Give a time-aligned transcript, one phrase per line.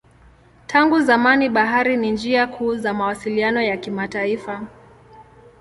[0.67, 4.67] Tangu zamani bahari ni njia kuu za mawasiliano ya kimataifa.